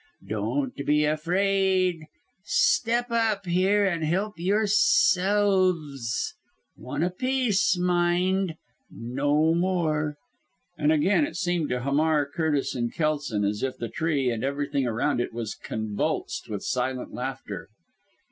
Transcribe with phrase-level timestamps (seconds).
[0.27, 2.05] Don't be afraid,
[2.43, 6.33] step up here and help yourselves
[6.75, 8.55] one apiece mind,
[8.89, 10.15] no more."
[10.75, 14.87] And again it seemed to Hamar, Curtis and Kelson as if the tree and everything
[14.87, 17.67] around it was convulsed with silent laughter.